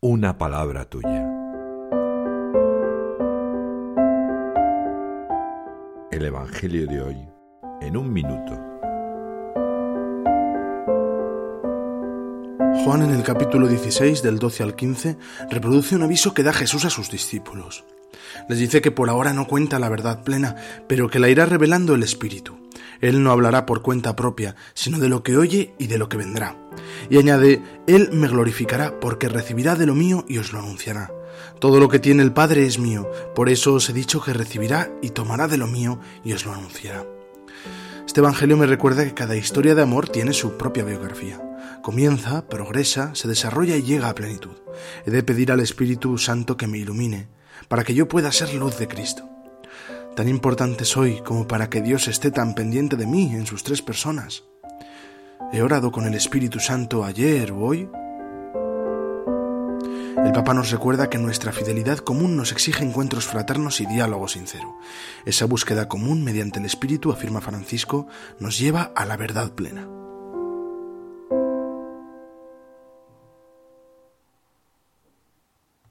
una 0.00 0.38
palabra 0.38 0.84
tuya. 0.84 1.26
El 6.12 6.24
Evangelio 6.24 6.86
de 6.86 7.02
hoy 7.02 7.28
en 7.80 7.96
un 7.96 8.12
minuto. 8.12 8.52
Juan 12.84 13.02
en 13.02 13.10
el 13.10 13.24
capítulo 13.24 13.66
16 13.66 14.22
del 14.22 14.38
12 14.38 14.62
al 14.62 14.76
15 14.76 15.18
reproduce 15.50 15.96
un 15.96 16.04
aviso 16.04 16.32
que 16.32 16.44
da 16.44 16.52
Jesús 16.52 16.84
a 16.84 16.90
sus 16.90 17.10
discípulos. 17.10 17.84
Les 18.48 18.60
dice 18.60 18.80
que 18.80 18.92
por 18.92 19.10
ahora 19.10 19.32
no 19.32 19.48
cuenta 19.48 19.80
la 19.80 19.88
verdad 19.88 20.22
plena, 20.22 20.54
pero 20.86 21.08
que 21.08 21.18
la 21.18 21.28
irá 21.28 21.44
revelando 21.44 21.96
el 21.96 22.04
Espíritu. 22.04 22.67
Él 23.00 23.22
no 23.22 23.30
hablará 23.30 23.66
por 23.66 23.82
cuenta 23.82 24.16
propia, 24.16 24.56
sino 24.74 24.98
de 24.98 25.08
lo 25.08 25.22
que 25.22 25.36
oye 25.36 25.74
y 25.78 25.86
de 25.86 25.98
lo 25.98 26.08
que 26.08 26.16
vendrá. 26.16 26.56
Y 27.10 27.18
añade, 27.18 27.62
Él 27.86 28.10
me 28.12 28.28
glorificará 28.28 28.98
porque 29.00 29.28
recibirá 29.28 29.76
de 29.76 29.86
lo 29.86 29.94
mío 29.94 30.24
y 30.28 30.38
os 30.38 30.52
lo 30.52 30.58
anunciará. 30.58 31.12
Todo 31.60 31.80
lo 31.80 31.88
que 31.88 31.98
tiene 31.98 32.22
el 32.22 32.32
Padre 32.32 32.66
es 32.66 32.78
mío, 32.78 33.08
por 33.34 33.48
eso 33.48 33.74
os 33.74 33.88
he 33.88 33.92
dicho 33.92 34.22
que 34.22 34.32
recibirá 34.32 34.90
y 35.02 35.10
tomará 35.10 35.48
de 35.48 35.58
lo 35.58 35.66
mío 35.66 36.00
y 36.24 36.32
os 36.32 36.44
lo 36.44 36.52
anunciará. 36.52 37.04
Este 38.06 38.20
Evangelio 38.20 38.56
me 38.56 38.66
recuerda 38.66 39.04
que 39.04 39.14
cada 39.14 39.36
historia 39.36 39.74
de 39.74 39.82
amor 39.82 40.08
tiene 40.08 40.32
su 40.32 40.56
propia 40.56 40.82
biografía. 40.82 41.40
Comienza, 41.82 42.46
progresa, 42.48 43.14
se 43.14 43.28
desarrolla 43.28 43.76
y 43.76 43.82
llega 43.82 44.08
a 44.08 44.14
plenitud. 44.14 44.56
He 45.04 45.10
de 45.10 45.22
pedir 45.22 45.52
al 45.52 45.60
Espíritu 45.60 46.16
Santo 46.18 46.56
que 46.56 46.66
me 46.66 46.78
ilumine, 46.78 47.28
para 47.68 47.84
que 47.84 47.94
yo 47.94 48.08
pueda 48.08 48.32
ser 48.32 48.54
luz 48.54 48.78
de 48.78 48.88
Cristo. 48.88 49.28
Tan 50.18 50.28
importante 50.28 50.84
soy 50.84 51.20
como 51.20 51.46
para 51.46 51.70
que 51.70 51.80
Dios 51.80 52.08
esté 52.08 52.32
tan 52.32 52.56
pendiente 52.56 52.96
de 52.96 53.06
mí 53.06 53.36
en 53.36 53.46
sus 53.46 53.62
tres 53.62 53.82
personas. 53.82 54.42
¿He 55.52 55.62
orado 55.62 55.92
con 55.92 56.08
el 56.08 56.14
Espíritu 56.14 56.58
Santo 56.58 57.04
ayer 57.04 57.52
o 57.52 57.60
hoy? 57.60 57.88
El 60.24 60.32
Papa 60.32 60.54
nos 60.54 60.72
recuerda 60.72 61.08
que 61.08 61.18
nuestra 61.18 61.52
fidelidad 61.52 61.98
común 61.98 62.36
nos 62.36 62.50
exige 62.50 62.82
encuentros 62.82 63.26
fraternos 63.26 63.80
y 63.80 63.86
diálogo 63.86 64.26
sincero. 64.26 64.74
Esa 65.24 65.44
búsqueda 65.44 65.86
común 65.86 66.24
mediante 66.24 66.58
el 66.58 66.64
Espíritu, 66.64 67.12
afirma 67.12 67.40
Francisco, 67.40 68.08
nos 68.40 68.58
lleva 68.58 68.90
a 68.96 69.04
la 69.04 69.16
verdad 69.16 69.52
plena. 69.52 69.97